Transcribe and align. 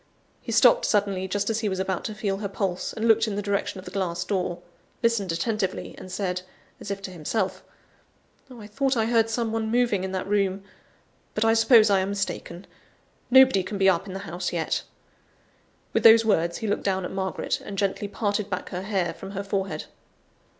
He 0.41 0.51
stopped 0.51 0.85
suddenly, 0.85 1.27
just 1.27 1.51
as 1.51 1.59
he 1.59 1.69
was 1.69 1.79
about 1.79 2.03
to 2.05 2.15
feel 2.15 2.37
her 2.37 2.47
pulse, 2.49 2.91
and 2.91 3.07
looked 3.07 3.27
in 3.27 3.35
the 3.35 3.41
direction 3.43 3.77
of 3.77 3.85
the 3.85 3.91
glass 3.91 4.23
door 4.23 4.57
listened 5.03 5.31
attentively 5.31 5.93
and 5.95 6.11
said, 6.11 6.41
as 6.79 6.89
if 6.89 7.03
to 7.03 7.11
himself 7.11 7.61
"I 8.49 8.65
thought 8.65 8.97
I 8.97 9.05
heard 9.05 9.29
some 9.29 9.51
one 9.51 9.69
moving 9.69 10.03
in 10.03 10.11
that 10.13 10.25
room, 10.25 10.63
but 11.35 11.45
I 11.45 11.53
suppose 11.53 11.91
I 11.91 11.99
am 11.99 12.09
mistaken; 12.09 12.65
nobody 13.29 13.61
can 13.61 13.77
be 13.77 13.87
up 13.89 14.07
in 14.07 14.13
the 14.13 14.19
house 14.25 14.51
yet." 14.51 14.81
With 15.93 16.01
those 16.01 16.25
words 16.25 16.57
he 16.57 16.67
looked 16.67 16.81
down 16.83 17.05
at 17.05 17.11
Margaret, 17.11 17.59
and 17.63 17.77
gently 17.77 18.07
parted 18.07 18.49
back 18.49 18.69
her 18.69 18.81
hair 18.81 19.13
from 19.13 19.33
her 19.33 19.43
forehead. 19.43 19.85